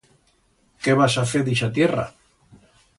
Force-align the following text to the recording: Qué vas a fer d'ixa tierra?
Qué 0.87 0.95
vas 1.03 1.19
a 1.23 1.27
fer 1.35 1.45
d'ixa 1.51 1.71
tierra? 1.79 2.11